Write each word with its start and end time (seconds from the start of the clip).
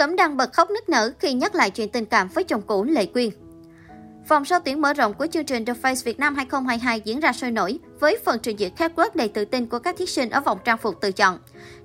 Cẩm 0.00 0.16
Đăng 0.16 0.36
bật 0.36 0.52
khóc 0.52 0.70
nức 0.70 0.88
nở 0.88 1.12
khi 1.18 1.32
nhắc 1.32 1.54
lại 1.54 1.70
chuyện 1.70 1.88
tình 1.88 2.04
cảm 2.04 2.28
với 2.28 2.44
chồng 2.44 2.62
cũ 2.62 2.84
Lệ 2.84 3.06
Quyên. 3.06 3.30
Vòng 4.28 4.44
sơ 4.44 4.58
tuyển 4.58 4.80
mở 4.80 4.92
rộng 4.92 5.14
của 5.14 5.26
chương 5.26 5.44
trình 5.44 5.64
The 5.64 5.72
Face 5.82 6.04
Việt 6.04 6.18
Nam 6.18 6.34
2022 6.34 7.00
diễn 7.00 7.20
ra 7.20 7.32
sôi 7.32 7.50
nổi 7.50 7.78
với 8.00 8.18
phần 8.24 8.38
trình 8.42 8.58
diễn 8.58 8.74
catwalk 8.74 9.10
đầy 9.14 9.28
tự 9.28 9.44
tin 9.44 9.66
của 9.66 9.78
các 9.78 9.96
thí 9.98 10.06
sinh 10.06 10.30
ở 10.30 10.40
vòng 10.40 10.58
trang 10.64 10.78
phục 10.78 11.00
tự 11.00 11.12
chọn. 11.12 11.38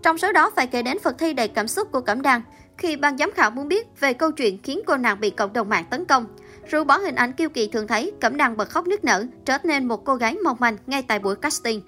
Trong 0.04 0.18
số 0.18 0.32
đó 0.32 0.52
phải 0.56 0.68
kể 0.68 0.82
đến 0.82 0.98
phần 1.04 1.16
thi 1.18 1.34
đầy 1.34 1.48
cảm 1.48 1.68
xúc 1.68 1.92
của 1.92 2.02
Cẩm 2.02 2.22
Đăng 2.22 2.42
khi 2.78 2.96
ban 2.96 3.18
giám 3.18 3.32
khảo 3.32 3.52
muốn 3.52 3.68
biết 3.68 3.88
về 4.00 4.14
câu 4.14 4.32
chuyện 4.32 4.60
khiến 4.64 4.82
cô 4.86 4.98
nàng 4.98 5.20
bị 5.20 5.30
cộng 5.30 5.54
đồng 5.54 5.70
mạng 5.70 5.86
tấn 5.90 6.06
công. 6.06 6.26
Rũ 6.70 6.84
bỏ 6.84 6.98
hình 6.98 7.16
ảnh 7.16 7.34
kiêu 7.34 7.50
kỳ 7.50 7.68
thường 7.68 7.88
thấy, 7.88 8.12
Cẩm 8.22 8.38
Đăng 8.38 8.58
bật 8.58 8.70
khóc 8.70 8.88
nức 8.88 9.04
nở, 9.04 9.26
trở 9.46 9.58
nên 9.64 9.86
một 9.86 10.06
cô 10.06 10.16
gái 10.16 10.36
mong 10.44 10.58
manh 10.60 10.78
ngay 10.88 11.02
tại 11.02 11.20
buổi 11.20 11.36
casting. 11.36 11.82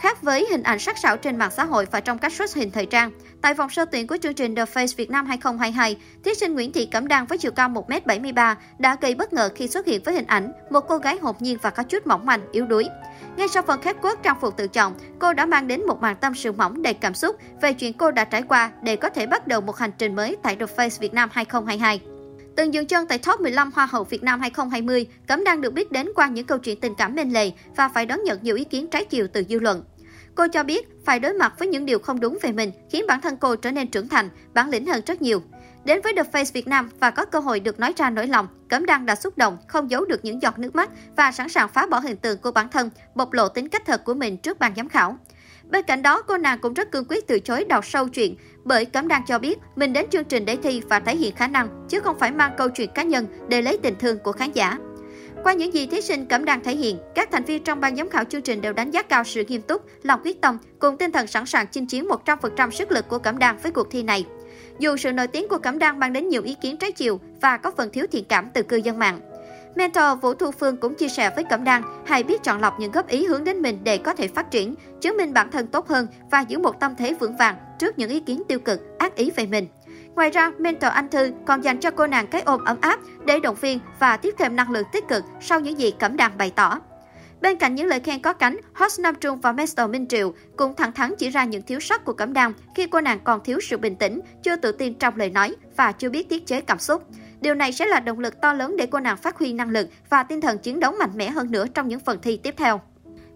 Khác 0.00 0.22
với 0.22 0.46
hình 0.50 0.62
ảnh 0.62 0.78
sắc 0.78 0.98
sảo 0.98 1.16
trên 1.16 1.36
mạng 1.36 1.50
xã 1.50 1.64
hội 1.64 1.86
và 1.90 2.00
trong 2.00 2.18
các 2.18 2.32
xuất 2.32 2.54
hình 2.54 2.70
thời 2.70 2.86
trang, 2.86 3.10
tại 3.42 3.54
vòng 3.54 3.70
sơ 3.70 3.84
tuyển 3.84 4.06
của 4.06 4.16
chương 4.22 4.34
trình 4.34 4.54
The 4.54 4.64
Face 4.64 4.94
Việt 4.96 5.10
Nam 5.10 5.26
2022, 5.26 5.96
thí 6.24 6.34
sinh 6.34 6.54
Nguyễn 6.54 6.72
Thị 6.72 6.86
Cẩm 6.86 7.08
Đan 7.08 7.26
với 7.26 7.38
chiều 7.38 7.52
cao 7.52 7.68
1m73 7.68 8.54
đã 8.78 8.96
gây 9.00 9.14
bất 9.14 9.32
ngờ 9.32 9.50
khi 9.54 9.68
xuất 9.68 9.86
hiện 9.86 10.02
với 10.04 10.14
hình 10.14 10.26
ảnh 10.26 10.52
một 10.70 10.80
cô 10.88 10.98
gái 10.98 11.18
hồn 11.22 11.36
nhiên 11.40 11.58
và 11.62 11.70
có 11.70 11.82
chút 11.82 12.06
mỏng 12.06 12.26
manh, 12.26 12.40
yếu 12.52 12.66
đuối. 12.66 12.88
Ngay 13.36 13.48
sau 13.48 13.62
phần 13.62 13.82
khép 13.82 13.96
quốc 14.02 14.22
trang 14.22 14.36
phục 14.40 14.56
tự 14.56 14.68
chọn, 14.68 14.94
cô 15.18 15.32
đã 15.32 15.46
mang 15.46 15.68
đến 15.68 15.86
một 15.86 16.00
màn 16.00 16.16
tâm 16.16 16.34
sự 16.34 16.52
mỏng 16.52 16.82
đầy 16.82 16.94
cảm 16.94 17.14
xúc 17.14 17.36
về 17.60 17.72
chuyện 17.72 17.92
cô 17.92 18.10
đã 18.10 18.24
trải 18.24 18.42
qua 18.42 18.70
để 18.82 18.96
có 18.96 19.08
thể 19.08 19.26
bắt 19.26 19.46
đầu 19.46 19.60
một 19.60 19.76
hành 19.76 19.92
trình 19.98 20.14
mới 20.14 20.36
tại 20.42 20.56
The 20.56 20.66
Face 20.76 21.00
Việt 21.00 21.14
Nam 21.14 21.28
2022. 21.32 22.15
Từng 22.56 22.74
dừng 22.74 22.86
chân 22.86 23.06
tại 23.06 23.18
top 23.18 23.40
15 23.40 23.70
Hoa 23.74 23.86
hậu 23.86 24.04
Việt 24.04 24.22
Nam 24.22 24.40
2020, 24.40 25.06
Cẩm 25.26 25.44
đang 25.44 25.60
được 25.60 25.72
biết 25.72 25.92
đến 25.92 26.08
qua 26.14 26.28
những 26.28 26.46
câu 26.46 26.58
chuyện 26.58 26.80
tình 26.80 26.94
cảm 26.94 27.14
bên 27.14 27.30
lề 27.30 27.50
và 27.76 27.88
phải 27.88 28.06
đón 28.06 28.24
nhận 28.24 28.38
nhiều 28.42 28.56
ý 28.56 28.64
kiến 28.64 28.86
trái 28.90 29.04
chiều 29.04 29.26
từ 29.32 29.44
dư 29.48 29.58
luận. 29.58 29.84
Cô 30.34 30.46
cho 30.52 30.62
biết 30.62 30.88
phải 31.04 31.20
đối 31.20 31.32
mặt 31.32 31.54
với 31.58 31.68
những 31.68 31.86
điều 31.86 31.98
không 31.98 32.20
đúng 32.20 32.38
về 32.42 32.52
mình 32.52 32.72
khiến 32.90 33.04
bản 33.08 33.20
thân 33.20 33.36
cô 33.36 33.56
trở 33.56 33.70
nên 33.70 33.88
trưởng 33.88 34.08
thành, 34.08 34.28
bản 34.54 34.70
lĩnh 34.70 34.86
hơn 34.86 35.02
rất 35.06 35.22
nhiều. 35.22 35.42
Đến 35.84 36.00
với 36.04 36.12
The 36.16 36.22
Face 36.22 36.50
Việt 36.52 36.68
Nam 36.68 36.90
và 37.00 37.10
có 37.10 37.24
cơ 37.24 37.38
hội 37.38 37.60
được 37.60 37.80
nói 37.80 37.92
ra 37.96 38.10
nỗi 38.10 38.26
lòng, 38.26 38.48
Cẩm 38.68 38.86
Đăng 38.86 39.06
đã 39.06 39.14
xúc 39.14 39.38
động, 39.38 39.58
không 39.68 39.90
giấu 39.90 40.04
được 40.04 40.24
những 40.24 40.42
giọt 40.42 40.58
nước 40.58 40.74
mắt 40.74 40.90
và 41.16 41.32
sẵn 41.32 41.48
sàng 41.48 41.68
phá 41.68 41.86
bỏ 41.86 41.98
hình 41.98 42.16
tượng 42.16 42.38
của 42.38 42.52
bản 42.52 42.68
thân, 42.68 42.90
bộc 43.14 43.32
lộ 43.32 43.48
tính 43.48 43.68
cách 43.68 43.82
thật 43.86 44.04
của 44.04 44.14
mình 44.14 44.36
trước 44.36 44.58
ban 44.58 44.74
giám 44.74 44.88
khảo. 44.88 45.18
Bên 45.70 45.84
cạnh 45.86 46.02
đó, 46.02 46.22
cô 46.22 46.36
nàng 46.36 46.58
cũng 46.58 46.74
rất 46.74 46.90
cương 46.90 47.04
quyết 47.08 47.26
từ 47.26 47.40
chối 47.40 47.64
đọc 47.64 47.86
sâu 47.86 48.08
chuyện 48.08 48.34
bởi 48.64 48.84
Cẩm 48.84 49.08
Đăng 49.08 49.22
cho 49.26 49.38
biết 49.38 49.58
mình 49.76 49.92
đến 49.92 50.06
chương 50.10 50.24
trình 50.24 50.44
để 50.44 50.56
thi 50.62 50.82
và 50.88 51.00
thể 51.00 51.16
hiện 51.16 51.34
khả 51.34 51.46
năng, 51.46 51.86
chứ 51.88 52.00
không 52.00 52.18
phải 52.18 52.32
mang 52.32 52.52
câu 52.58 52.68
chuyện 52.68 52.90
cá 52.94 53.02
nhân 53.02 53.26
để 53.48 53.62
lấy 53.62 53.78
tình 53.82 53.94
thương 53.98 54.18
của 54.18 54.32
khán 54.32 54.52
giả. 54.52 54.78
Qua 55.42 55.52
những 55.52 55.74
gì 55.74 55.86
thí 55.86 56.00
sinh 56.00 56.26
Cẩm 56.26 56.44
Đăng 56.44 56.60
thể 56.64 56.76
hiện, 56.76 56.98
các 57.14 57.28
thành 57.32 57.44
viên 57.44 57.64
trong 57.64 57.80
ban 57.80 57.96
giám 57.96 58.08
khảo 58.08 58.24
chương 58.24 58.42
trình 58.42 58.60
đều 58.60 58.72
đánh 58.72 58.90
giá 58.90 59.02
cao 59.02 59.24
sự 59.24 59.44
nghiêm 59.48 59.62
túc, 59.62 59.82
lòng 60.02 60.20
quyết 60.24 60.40
tâm 60.40 60.58
cùng 60.78 60.96
tinh 60.96 61.12
thần 61.12 61.26
sẵn 61.26 61.46
sàng 61.46 61.66
chinh 61.66 61.86
chiến 61.86 62.08
100% 62.24 62.70
sức 62.70 62.92
lực 62.92 63.08
của 63.08 63.18
Cẩm 63.18 63.38
Đăng 63.38 63.58
với 63.58 63.72
cuộc 63.72 63.90
thi 63.90 64.02
này. 64.02 64.26
Dù 64.78 64.96
sự 64.96 65.12
nổi 65.12 65.26
tiếng 65.26 65.48
của 65.48 65.58
Cẩm 65.58 65.78
Đăng 65.78 66.00
mang 66.00 66.12
đến 66.12 66.28
nhiều 66.28 66.42
ý 66.42 66.56
kiến 66.62 66.76
trái 66.76 66.92
chiều 66.92 67.20
và 67.40 67.56
có 67.56 67.70
phần 67.76 67.90
thiếu 67.92 68.06
thiện 68.12 68.24
cảm 68.24 68.50
từ 68.54 68.62
cư 68.62 68.76
dân 68.76 68.98
mạng. 68.98 69.20
Mentor 69.76 70.20
Vũ 70.20 70.34
Thu 70.34 70.50
Phương 70.50 70.76
cũng 70.76 70.94
chia 70.94 71.08
sẻ 71.08 71.30
với 71.34 71.44
Cẩm 71.44 71.64
Đăng 71.64 71.82
hãy 72.06 72.22
biết 72.22 72.42
chọn 72.42 72.60
lọc 72.60 72.80
những 72.80 72.92
góp 72.92 73.08
ý 73.08 73.26
hướng 73.26 73.44
đến 73.44 73.62
mình 73.62 73.78
để 73.84 73.98
có 73.98 74.14
thể 74.14 74.28
phát 74.28 74.50
triển, 74.50 74.74
chứng 75.00 75.16
minh 75.16 75.32
bản 75.32 75.50
thân 75.50 75.66
tốt 75.66 75.88
hơn 75.88 76.06
và 76.30 76.40
giữ 76.40 76.58
một 76.58 76.80
tâm 76.80 76.94
thế 76.98 77.14
vững 77.14 77.36
vàng 77.36 77.56
trước 77.78 77.98
những 77.98 78.10
ý 78.10 78.20
kiến 78.20 78.42
tiêu 78.48 78.58
cực, 78.58 78.98
ác 78.98 79.14
ý 79.14 79.30
về 79.30 79.46
mình. 79.46 79.66
Ngoài 80.14 80.30
ra, 80.30 80.52
mentor 80.58 80.90
Anh 80.92 81.08
Thư 81.08 81.30
còn 81.46 81.60
dành 81.60 81.80
cho 81.80 81.90
cô 81.90 82.06
nàng 82.06 82.26
cái 82.26 82.42
ôm 82.42 82.64
ấm 82.64 82.76
áp 82.80 83.00
để 83.24 83.40
động 83.40 83.56
viên 83.60 83.78
và 84.00 84.16
tiếp 84.16 84.34
thêm 84.38 84.56
năng 84.56 84.70
lượng 84.70 84.86
tích 84.92 85.08
cực 85.08 85.24
sau 85.40 85.60
những 85.60 85.78
gì 85.78 85.90
Cẩm 85.90 86.16
Đăng 86.16 86.38
bày 86.38 86.52
tỏ. 86.56 86.80
Bên 87.40 87.56
cạnh 87.56 87.74
những 87.74 87.86
lời 87.86 88.00
khen 88.00 88.22
có 88.22 88.32
cánh, 88.32 88.56
host 88.74 89.00
Nam 89.00 89.14
Trung 89.14 89.40
và 89.40 89.52
Master 89.52 89.90
Minh 89.90 90.06
Triệu 90.06 90.34
cũng 90.56 90.74
thẳng 90.74 90.92
thắn 90.92 91.14
chỉ 91.18 91.30
ra 91.30 91.44
những 91.44 91.62
thiếu 91.62 91.80
sót 91.80 92.04
của 92.04 92.12
Cẩm 92.12 92.32
Đăng 92.32 92.52
khi 92.74 92.86
cô 92.86 93.00
nàng 93.00 93.20
còn 93.24 93.40
thiếu 93.44 93.58
sự 93.60 93.78
bình 93.78 93.96
tĩnh, 93.96 94.20
chưa 94.42 94.56
tự 94.56 94.72
tin 94.72 94.94
trong 94.94 95.16
lời 95.16 95.30
nói 95.30 95.56
và 95.76 95.92
chưa 95.92 96.10
biết 96.10 96.28
tiết 96.28 96.46
chế 96.46 96.60
cảm 96.60 96.78
xúc. 96.78 97.02
Điều 97.46 97.54
này 97.54 97.72
sẽ 97.72 97.86
là 97.86 98.00
động 98.00 98.18
lực 98.18 98.40
to 98.40 98.52
lớn 98.52 98.76
để 98.76 98.86
cô 98.86 99.00
nàng 99.00 99.16
phát 99.16 99.38
huy 99.38 99.52
năng 99.52 99.70
lực 99.70 99.88
và 100.10 100.22
tinh 100.22 100.40
thần 100.40 100.58
chiến 100.58 100.80
đấu 100.80 100.92
mạnh 100.92 101.10
mẽ 101.14 101.30
hơn 101.30 101.50
nữa 101.50 101.64
trong 101.74 101.88
những 101.88 102.00
phần 102.00 102.18
thi 102.22 102.36
tiếp 102.36 102.54
theo. 102.56 102.80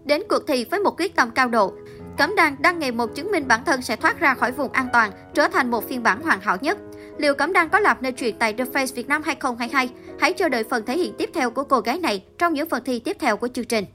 Đến 0.05 0.21
cuộc 0.29 0.47
thi 0.47 0.65
với 0.71 0.79
một 0.79 0.99
quyết 0.99 1.15
tâm 1.15 1.31
cao 1.31 1.47
độ, 1.47 1.73
Cẩm 2.17 2.35
Đăng 2.35 2.61
đang 2.61 2.79
ngày 2.79 2.91
một 2.91 3.15
chứng 3.15 3.31
minh 3.31 3.47
bản 3.47 3.65
thân 3.65 3.81
sẽ 3.81 3.95
thoát 3.95 4.19
ra 4.19 4.33
khỏi 4.33 4.51
vùng 4.51 4.71
an 4.71 4.87
toàn, 4.93 5.11
trở 5.33 5.47
thành 5.47 5.71
một 5.71 5.89
phiên 5.89 6.03
bản 6.03 6.21
hoàn 6.21 6.41
hảo 6.41 6.57
nhất. 6.61 6.77
Liệu 7.17 7.35
Cẩm 7.35 7.53
Đăng 7.53 7.69
có 7.69 7.79
làm 7.79 7.97
nên 8.01 8.15
chuyện 8.15 8.35
tại 8.39 8.53
The 8.53 8.63
Face 8.63 8.95
Việt 8.95 9.07
Nam 9.07 9.21
2022? 9.23 9.89
Hãy 10.19 10.33
chờ 10.33 10.49
đợi 10.49 10.63
phần 10.63 10.85
thể 10.85 10.97
hiện 10.97 11.13
tiếp 11.17 11.29
theo 11.33 11.51
của 11.51 11.63
cô 11.63 11.79
gái 11.79 11.99
này 11.99 12.25
trong 12.37 12.53
những 12.53 12.69
phần 12.69 12.83
thi 12.83 12.99
tiếp 12.99 13.17
theo 13.19 13.37
của 13.37 13.47
chương 13.47 13.65
trình. 13.65 13.85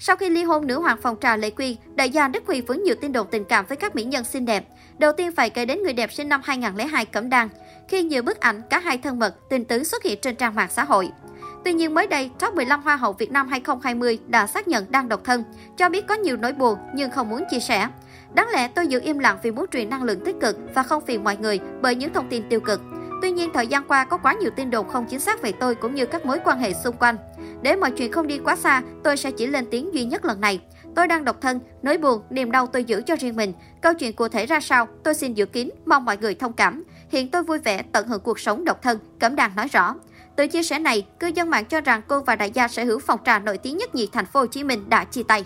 Sau 0.00 0.16
khi 0.16 0.28
ly 0.30 0.44
hôn 0.44 0.66
nữ 0.66 0.80
hoàng 0.80 0.98
phòng 1.02 1.16
trà 1.20 1.36
Lệ 1.36 1.50
Quyên, 1.50 1.74
đại 1.94 2.10
gia 2.10 2.28
Đức 2.28 2.42
Huy 2.46 2.60
vướng 2.60 2.82
nhiều 2.82 2.94
tin 3.00 3.12
đồn 3.12 3.26
tình 3.30 3.44
cảm 3.44 3.66
với 3.66 3.76
các 3.76 3.94
mỹ 3.94 4.04
nhân 4.04 4.24
xinh 4.24 4.44
đẹp. 4.44 4.64
Đầu 4.98 5.12
tiên 5.12 5.32
phải 5.32 5.50
kể 5.50 5.64
đến 5.64 5.82
người 5.82 5.92
đẹp 5.92 6.12
sinh 6.12 6.28
năm 6.28 6.40
2002 6.44 7.04
Cẩm 7.04 7.30
Đăng, 7.30 7.48
khi 7.88 8.02
nhiều 8.02 8.22
bức 8.22 8.40
ảnh 8.40 8.62
cả 8.70 8.78
hai 8.78 8.98
thân 8.98 9.18
mật, 9.18 9.48
tình 9.50 9.64
tứ 9.64 9.84
xuất 9.84 10.02
hiện 10.02 10.18
trên 10.22 10.36
trang 10.36 10.54
mạng 10.54 10.68
xã 10.70 10.84
hội. 10.84 11.10
Tuy 11.64 11.72
nhiên 11.72 11.94
mới 11.94 12.06
đây, 12.06 12.30
top 12.38 12.54
15 12.54 12.82
Hoa 12.82 12.96
hậu 12.96 13.12
Việt 13.12 13.30
Nam 13.30 13.48
2020 13.48 14.18
đã 14.26 14.46
xác 14.46 14.68
nhận 14.68 14.90
đang 14.90 15.08
độc 15.08 15.24
thân, 15.24 15.44
cho 15.76 15.88
biết 15.88 16.06
có 16.06 16.14
nhiều 16.14 16.36
nỗi 16.36 16.52
buồn 16.52 16.78
nhưng 16.94 17.10
không 17.10 17.28
muốn 17.28 17.44
chia 17.50 17.60
sẻ. 17.60 17.88
Đáng 18.34 18.48
lẽ 18.52 18.68
tôi 18.68 18.86
giữ 18.86 19.00
im 19.04 19.18
lặng 19.18 19.38
vì 19.42 19.50
muốn 19.50 19.66
truyền 19.72 19.90
năng 19.90 20.02
lượng 20.02 20.24
tích 20.24 20.36
cực 20.40 20.56
và 20.74 20.82
không 20.82 21.06
phiền 21.06 21.24
mọi 21.24 21.36
người 21.36 21.60
bởi 21.82 21.94
những 21.94 22.12
thông 22.12 22.28
tin 22.28 22.48
tiêu 22.48 22.60
cực. 22.60 22.80
Tuy 23.22 23.30
nhiên, 23.30 23.50
thời 23.54 23.66
gian 23.66 23.84
qua 23.88 24.04
có 24.04 24.16
quá 24.16 24.32
nhiều 24.32 24.50
tin 24.56 24.70
đồn 24.70 24.88
không 24.88 25.06
chính 25.06 25.20
xác 25.20 25.42
về 25.42 25.52
tôi 25.52 25.74
cũng 25.74 25.94
như 25.94 26.06
các 26.06 26.26
mối 26.26 26.38
quan 26.44 26.58
hệ 26.58 26.72
xung 26.72 26.96
quanh. 26.96 27.16
Để 27.62 27.76
mọi 27.76 27.90
chuyện 27.90 28.12
không 28.12 28.26
đi 28.26 28.38
quá 28.38 28.56
xa, 28.56 28.82
tôi 29.04 29.16
sẽ 29.16 29.30
chỉ 29.30 29.46
lên 29.46 29.66
tiếng 29.70 29.94
duy 29.94 30.04
nhất 30.04 30.24
lần 30.24 30.40
này. 30.40 30.60
Tôi 30.96 31.06
đang 31.06 31.24
độc 31.24 31.40
thân, 31.40 31.60
nỗi 31.82 31.98
buồn, 31.98 32.22
niềm 32.30 32.50
đau 32.50 32.66
tôi 32.66 32.84
giữ 32.84 33.02
cho 33.06 33.16
riêng 33.16 33.36
mình. 33.36 33.52
Câu 33.82 33.94
chuyện 33.94 34.12
cụ 34.12 34.28
thể 34.28 34.46
ra 34.46 34.60
sao, 34.60 34.88
tôi 35.04 35.14
xin 35.14 35.34
giữ 35.34 35.46
kín, 35.46 35.70
mong 35.86 36.04
mọi 36.04 36.16
người 36.16 36.34
thông 36.34 36.52
cảm. 36.52 36.84
Hiện 37.08 37.30
tôi 37.30 37.42
vui 37.42 37.58
vẻ, 37.58 37.82
tận 37.92 38.08
hưởng 38.08 38.20
cuộc 38.20 38.40
sống 38.40 38.64
độc 38.64 38.82
thân, 38.82 38.98
Cẩm 39.18 39.36
Đàn 39.36 39.56
nói 39.56 39.68
rõ. 39.68 39.94
Từ 40.36 40.46
chia 40.46 40.62
sẻ 40.62 40.78
này, 40.78 41.06
cư 41.20 41.26
dân 41.26 41.50
mạng 41.50 41.64
cho 41.64 41.80
rằng 41.80 42.02
cô 42.08 42.20
và 42.20 42.36
đại 42.36 42.50
gia 42.50 42.68
sở 42.68 42.84
hữu 42.84 42.98
phòng 42.98 43.20
trà 43.24 43.38
nổi 43.38 43.58
tiếng 43.58 43.76
nhất 43.76 43.94
nhì 43.94 44.08
thành 44.12 44.26
phố 44.26 44.40
Hồ 44.40 44.46
Chí 44.46 44.64
Minh 44.64 44.88
đã 44.88 45.04
chia 45.04 45.22
tay. 45.22 45.44